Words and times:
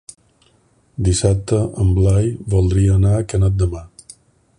Dissabte 1.09 1.59
en 1.83 1.91
Blai 1.99 2.31
voldria 2.55 2.95
anar 3.01 3.13
a 3.19 3.29
Canet 3.35 3.61
de 3.61 3.69
Mar. 3.75 3.85